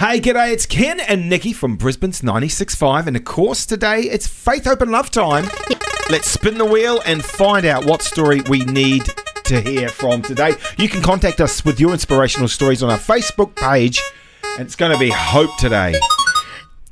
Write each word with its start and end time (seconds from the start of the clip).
Hey, 0.00 0.20
g'day, 0.20 0.52
it's 0.52 0.64
Ken 0.64 1.00
and 1.00 1.28
Nikki 1.28 1.52
from 1.52 1.74
Brisbane's 1.74 2.22
96.5, 2.22 3.08
and 3.08 3.16
of 3.16 3.24
course, 3.24 3.66
today 3.66 4.02
it's 4.02 4.28
Faith 4.28 4.68
Open 4.68 4.92
Love 4.92 5.10
time. 5.10 5.46
Let's 6.08 6.30
spin 6.30 6.56
the 6.56 6.64
wheel 6.64 7.02
and 7.04 7.24
find 7.24 7.66
out 7.66 7.84
what 7.84 8.02
story 8.02 8.40
we 8.42 8.60
need 8.60 9.06
to 9.42 9.60
hear 9.60 9.88
from 9.88 10.22
today. 10.22 10.54
You 10.76 10.88
can 10.88 11.02
contact 11.02 11.40
us 11.40 11.64
with 11.64 11.80
your 11.80 11.90
inspirational 11.90 12.46
stories 12.46 12.80
on 12.80 12.90
our 12.90 12.98
Facebook 12.98 13.56
page, 13.56 14.00
and 14.56 14.60
it's 14.60 14.76
going 14.76 14.92
to 14.92 14.98
be 14.98 15.10
Hope 15.10 15.50
today. 15.58 15.98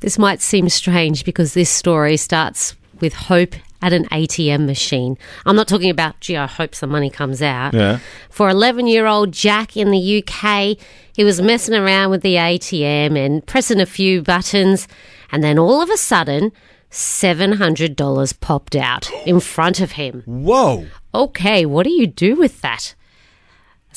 This 0.01 0.19
might 0.19 0.41
seem 0.41 0.69
strange 0.69 1.25
because 1.25 1.55
this 1.55 1.71
story 1.71 2.17
starts 2.17 2.75
with 2.99 3.15
hope 3.15 3.55
at 3.83 3.93
an 3.93 4.05
ATM 4.07 4.67
machine. 4.67 5.19
I'm 5.45 5.57
not 5.57 5.69
talking 5.69 5.91
about, 5.91 6.21
gee, 6.21 6.37
I 6.37 6.47
hope 6.47 6.75
some 6.75 6.91
money 6.91 7.11
comes 7.11 7.43
out. 7.43 7.75
Yeah. 7.75 7.99
For 8.31 8.49
11 8.49 8.87
year 8.87 9.07
old 9.07 9.33
Jack 9.33 9.77
in 9.77 9.91
the 9.91 10.23
UK, 10.23 10.79
he 11.13 11.25
was 11.25 11.41
messing 11.41 11.75
around 11.75 12.11
with 12.11 12.23
the 12.23 12.35
ATM 12.35 13.17
and 13.19 13.47
pressing 13.47 13.81
a 13.81 13.87
few 13.87 14.23
buttons, 14.23 14.89
and 15.31 15.43
then 15.43 15.59
all 15.59 15.83
of 15.83 15.91
a 15.91 15.97
sudden, 15.97 16.53
$700 16.91 18.41
popped 18.41 18.77
out 18.77 19.11
in 19.27 19.41
front 19.41 19.81
of 19.81 19.93
him. 19.93 20.23
Whoa. 20.25 20.87
Okay, 21.15 21.67
what 21.67 21.85
do 21.85 21.91
you 21.91 22.07
do 22.07 22.37
with 22.37 22.61
that? 22.63 22.95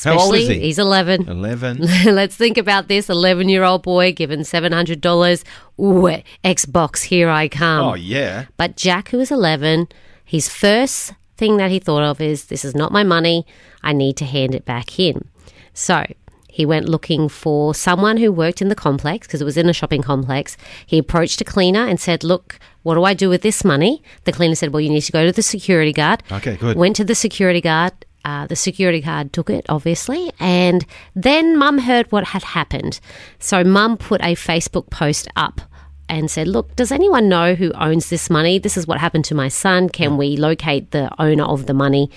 How 0.04 0.20
old 0.20 0.36
is 0.36 0.48
he? 0.48 0.60
He's 0.60 0.80
11. 0.80 1.28
11. 1.28 1.78
Let's 2.06 2.36
think 2.36 2.58
about 2.58 2.88
this 2.88 3.10
11 3.10 3.50
year 3.50 3.64
old 3.64 3.84
boy 3.84 4.14
given 4.14 4.42
$700. 4.42 5.44
Ooh, 5.80 6.22
Xbox, 6.44 7.04
here 7.04 7.30
I 7.30 7.48
come. 7.48 7.84
Oh, 7.86 7.94
yeah. 7.96 8.46
But 8.58 8.78
Jack, 8.78 9.10
who 9.10 9.20
is 9.20 9.32
11, 9.32 9.88
his 10.24 10.50
first 10.50 11.14
thing 11.38 11.58
that 11.58 11.72
he 11.72 11.80
thought 11.80 12.04
of 12.04 12.22
is 12.22 12.46
this 12.46 12.66
is 12.66 12.76
not 12.76 12.92
my 12.92 13.04
money. 13.04 13.46
I 13.82 13.94
need 13.94 14.18
to 14.18 14.26
hand 14.26 14.54
it 14.54 14.66
back 14.66 15.00
in. 15.00 15.28
So 15.74 16.06
he 16.50 16.66
went 16.66 16.90
looking 16.90 17.30
for 17.30 17.74
someone 17.74 18.18
who 18.18 18.32
worked 18.32 18.62
in 18.62 18.68
the 18.68 18.76
complex 18.76 19.26
because 19.26 19.42
it 19.42 19.46
was 19.46 19.56
in 19.56 19.70
a 19.70 19.74
shopping 19.74 20.02
complex. 20.02 20.58
He 20.86 20.98
approached 20.98 21.40
a 21.40 21.46
cleaner 21.46 21.88
and 21.88 22.00
said, 22.00 22.24
Look, 22.24 22.60
what 22.84 22.96
do 22.96 23.04
I 23.06 23.14
do 23.14 23.30
with 23.30 23.42
this 23.44 23.64
money? 23.64 24.04
The 24.26 24.34
cleaner 24.34 24.56
said, 24.56 24.74
Well, 24.74 24.82
you 24.82 24.90
need 24.90 25.02
to 25.02 25.12
go 25.12 25.26
to 25.26 25.32
the 25.32 25.42
security 25.42 25.94
guard. 25.94 26.22
Okay, 26.32 26.58
good. 26.58 26.76
Went 26.76 26.98
to 26.98 27.06
the 27.06 27.16
security 27.16 27.62
guard. 27.62 27.94
Uh, 28.26 28.46
the 28.48 28.56
security 28.56 29.02
guard 29.02 29.32
took 29.32 29.50
it, 29.50 29.66
obviously, 29.70 30.32
and 30.40 30.86
then 31.16 31.58
Mum 31.58 31.80
heard 31.80 32.12
what 32.12 32.26
had 32.26 32.44
happened. 32.44 33.00
So 33.40 33.64
Mum 33.64 33.98
put 33.98 34.22
a 34.22 34.36
Facebook 34.36 34.90
post 34.90 35.28
up 35.36 35.62
and 36.10 36.30
said, 36.30 36.48
"Look, 36.48 36.76
does 36.76 36.92
anyone 36.92 37.30
know 37.30 37.56
who 37.56 37.72
owns 37.74 38.10
this 38.10 38.30
money? 38.30 38.60
This 38.60 38.76
is 38.76 38.86
what 38.88 39.00
happened 39.00 39.26
to 39.26 39.36
my 39.36 39.48
son. 39.48 39.90
Can 39.90 40.18
we 40.18 40.36
locate 40.36 40.92
the 40.92 41.10
owner 41.18 41.46
of 41.46 41.66
the 41.66 41.74
money?" 41.74 42.10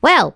Well, 0.00 0.34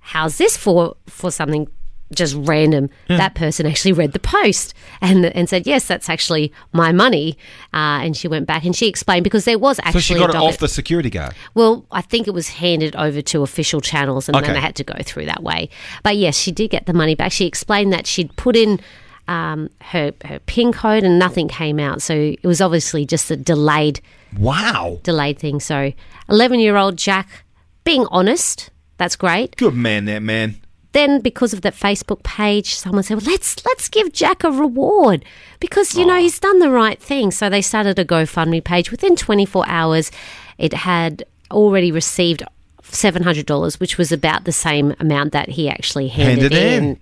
how's 0.00 0.38
this 0.38 0.56
for 0.56 0.96
for 1.06 1.30
something 1.30 1.68
just 2.14 2.34
random? 2.36 2.90
That 3.08 3.34
person 3.34 3.66
actually 3.66 3.92
read 3.92 4.12
the 4.12 4.18
post 4.18 4.74
and 5.00 5.26
and 5.26 5.48
said, 5.48 5.66
"Yes, 5.66 5.86
that's 5.86 6.08
actually 6.08 6.52
my 6.72 6.92
money." 6.92 7.36
Uh, 7.74 8.00
and 8.04 8.16
she 8.16 8.28
went 8.28 8.46
back 8.46 8.64
and 8.64 8.74
she 8.76 8.86
explained 8.88 9.24
because 9.24 9.44
there 9.44 9.58
was 9.58 9.78
actually 9.80 9.92
So 9.92 10.14
she 10.14 10.14
got 10.14 10.30
it 10.30 10.36
off 10.36 10.58
the 10.58 10.68
security 10.68 11.10
guard. 11.10 11.34
well, 11.54 11.84
I 11.90 12.02
think 12.02 12.26
it 12.28 12.34
was 12.34 12.48
handed 12.48 12.94
over 12.96 13.20
to 13.22 13.42
official 13.42 13.80
channels 13.80 14.28
and 14.28 14.36
Okay. 14.36 14.46
then 14.46 14.54
they 14.54 14.60
had 14.60 14.76
to 14.76 14.84
go 14.84 14.94
through 15.02 15.26
that 15.26 15.42
way. 15.42 15.68
But 16.02 16.16
yes, 16.16 16.36
she 16.38 16.52
did 16.52 16.70
get 16.70 16.86
the 16.86 16.92
money 16.92 17.14
back. 17.14 17.32
She 17.32 17.46
explained 17.46 17.92
that 17.92 18.06
she'd 18.06 18.34
put 18.36 18.56
in 18.56 18.80
um, 19.28 19.70
her, 19.80 20.12
her 20.24 20.40
PIN 20.40 20.72
code 20.72 21.04
and 21.04 21.18
nothing 21.18 21.48
came 21.48 21.78
out. 21.78 22.02
So 22.02 22.14
it 22.14 22.44
was 22.44 22.60
obviously 22.60 23.06
just 23.06 23.30
a 23.30 23.36
delayed, 23.36 24.00
Wow. 24.38 24.98
delayed 25.02 25.38
thing. 25.38 25.60
So 25.60 25.92
11 26.28 26.58
year 26.60 26.76
old 26.76 26.96
Jack 26.96 27.44
being 27.84 28.06
honest, 28.10 28.70
that's 28.98 29.16
great. 29.16 29.56
Good 29.56 29.74
man, 29.74 30.04
that 30.06 30.22
man. 30.22 30.56
Then 30.92 31.20
because 31.20 31.52
of 31.52 31.62
that 31.62 31.74
Facebook 31.74 32.22
page, 32.22 32.74
someone 32.74 33.02
said, 33.02 33.16
well, 33.18 33.26
let's, 33.26 33.64
let's 33.64 33.88
give 33.88 34.12
Jack 34.12 34.44
a 34.44 34.50
reward 34.50 35.24
because, 35.58 35.94
you 35.94 36.04
know, 36.04 36.18
he's 36.18 36.38
done 36.38 36.58
the 36.58 36.70
right 36.70 37.00
thing. 37.00 37.30
So 37.30 37.48
they 37.48 37.62
started 37.62 37.98
a 37.98 38.04
GoFundMe 38.04 38.62
page. 38.62 38.90
Within 38.90 39.16
24 39.16 39.64
hours, 39.66 40.10
it 40.58 40.74
had 40.74 41.24
already 41.50 41.90
received 41.90 42.42
$700, 42.82 43.80
which 43.80 43.96
was 43.96 44.12
about 44.12 44.44
the 44.44 44.52
same 44.52 44.94
amount 45.00 45.32
that 45.32 45.50
he 45.50 45.68
actually 45.70 46.08
handed, 46.08 46.52
Handed 46.52 47.00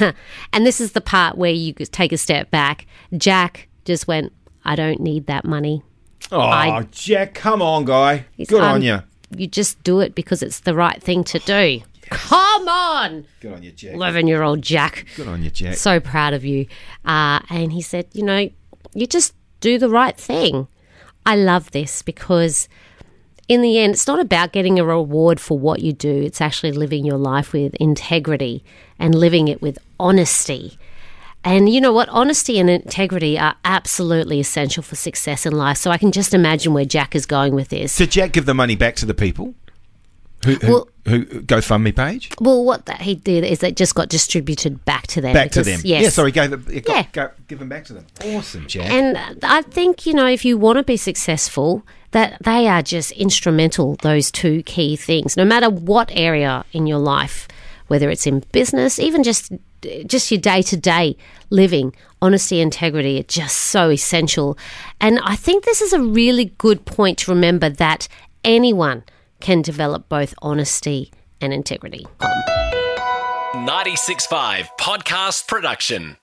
in. 0.00 0.14
and 0.52 0.66
this 0.66 0.80
is 0.80 0.92
the 0.92 1.00
part 1.00 1.38
where 1.38 1.52
you 1.52 1.74
take 1.74 2.12
a 2.12 2.18
step 2.18 2.50
back. 2.50 2.86
Jack 3.16 3.68
just 3.84 4.08
went, 4.08 4.32
I 4.64 4.74
don't 4.74 5.00
need 5.00 5.26
that 5.26 5.44
money. 5.44 5.82
Oh, 6.30 6.40
I- 6.40 6.86
Jack, 6.90 7.34
come 7.34 7.62
on, 7.62 7.84
guy. 7.84 8.24
Good 8.36 8.62
um, 8.62 8.74
on 8.74 8.82
you. 8.82 9.02
You 9.36 9.46
just 9.46 9.82
do 9.82 10.00
it 10.00 10.14
because 10.14 10.42
it's 10.42 10.60
the 10.60 10.74
right 10.74 11.00
thing 11.02 11.24
to 11.24 11.38
do. 11.40 11.82
Come 12.14 12.68
on, 12.68 13.26
Good 13.40 13.52
on 13.52 13.62
you, 13.62 13.72
Jack. 13.72 13.94
11 13.94 14.26
year 14.26 14.42
old 14.42 14.62
Jack. 14.62 15.06
Good 15.16 15.28
on 15.28 15.42
you, 15.42 15.50
Jack. 15.50 15.76
So 15.76 16.00
proud 16.00 16.34
of 16.34 16.44
you. 16.44 16.66
Uh, 17.04 17.40
and 17.50 17.72
he 17.72 17.82
said, 17.82 18.06
you 18.12 18.22
know, 18.22 18.50
you 18.94 19.06
just 19.06 19.34
do 19.60 19.78
the 19.78 19.88
right 19.88 20.16
thing. 20.16 20.68
I 21.24 21.36
love 21.36 21.70
this 21.70 22.02
because 22.02 22.68
in 23.48 23.62
the 23.62 23.78
end, 23.78 23.94
it's 23.94 24.06
not 24.06 24.20
about 24.20 24.52
getting 24.52 24.78
a 24.78 24.84
reward 24.84 25.40
for 25.40 25.58
what 25.58 25.80
you 25.80 25.92
do. 25.92 26.22
It's 26.22 26.40
actually 26.40 26.72
living 26.72 27.04
your 27.04 27.18
life 27.18 27.52
with 27.52 27.74
integrity 27.74 28.64
and 28.98 29.14
living 29.14 29.48
it 29.48 29.60
with 29.60 29.78
honesty. 29.98 30.78
And 31.44 31.68
you 31.68 31.80
know 31.80 31.92
what? 31.92 32.08
Honesty 32.08 32.58
and 32.60 32.70
integrity 32.70 33.36
are 33.38 33.56
absolutely 33.64 34.38
essential 34.38 34.82
for 34.82 34.94
success 34.94 35.44
in 35.44 35.52
life. 35.52 35.76
So 35.76 35.90
I 35.90 35.98
can 35.98 36.12
just 36.12 36.34
imagine 36.34 36.72
where 36.72 36.84
Jack 36.84 37.16
is 37.16 37.26
going 37.26 37.54
with 37.54 37.68
this. 37.68 37.96
Did 37.96 38.12
Jack 38.12 38.32
give 38.32 38.46
the 38.46 38.54
money 38.54 38.76
back 38.76 38.94
to 38.96 39.06
the 39.06 39.14
people? 39.14 39.54
Who, 40.44 40.54
who, 40.54 40.72
Well- 40.72 40.88
who 41.06 41.24
GoFundMe 41.24 41.94
page? 41.94 42.30
Well, 42.40 42.64
what 42.64 42.86
that 42.86 43.00
he 43.02 43.14
did 43.16 43.44
is 43.44 43.62
it 43.62 43.76
just 43.76 43.94
got 43.94 44.08
distributed 44.08 44.84
back 44.84 45.06
to 45.08 45.20
them. 45.20 45.32
Back 45.34 45.50
to 45.52 45.62
them. 45.62 45.80
Yes. 45.84 46.02
Yeah, 46.02 46.08
so 46.10 46.24
he 46.24 46.32
gave 46.32 46.52
it. 46.52 46.60
it 46.70 46.84
got, 46.84 46.94
Yeah. 46.96 47.06
go, 47.12 47.30
give 47.48 47.58
them 47.58 47.68
back 47.68 47.84
to 47.86 47.92
them. 47.94 48.06
Awesome, 48.24 48.66
Jack. 48.68 48.90
And 48.90 49.18
I 49.42 49.62
think, 49.62 50.06
you 50.06 50.14
know, 50.14 50.26
if 50.26 50.44
you 50.44 50.56
want 50.58 50.76
to 50.78 50.84
be 50.84 50.96
successful, 50.96 51.84
that 52.12 52.36
they 52.44 52.68
are 52.68 52.82
just 52.82 53.10
instrumental, 53.12 53.96
those 54.02 54.30
two 54.30 54.62
key 54.62 54.96
things, 54.96 55.36
no 55.36 55.44
matter 55.44 55.68
what 55.70 56.10
area 56.12 56.64
in 56.72 56.86
your 56.86 56.98
life, 56.98 57.48
whether 57.88 58.08
it's 58.10 58.26
in 58.26 58.44
business, 58.52 58.98
even 58.98 59.22
just 59.22 59.52
just 60.06 60.30
your 60.30 60.40
day 60.40 60.62
to 60.62 60.76
day 60.76 61.16
living, 61.50 61.92
honesty, 62.20 62.60
integrity 62.60 63.18
are 63.18 63.24
just 63.24 63.56
so 63.56 63.90
essential. 63.90 64.56
And 65.00 65.18
I 65.24 65.34
think 65.34 65.64
this 65.64 65.82
is 65.82 65.92
a 65.92 66.00
really 66.00 66.52
good 66.58 66.84
point 66.84 67.18
to 67.18 67.32
remember 67.32 67.68
that 67.68 68.06
anyone 68.44 69.02
can 69.42 69.60
develop 69.60 70.08
both 70.08 70.32
honesty 70.40 71.12
and 71.40 71.52
integrity. 71.52 72.06
96.5 73.54 74.68
Podcast 74.80 75.46
Production. 75.46 76.16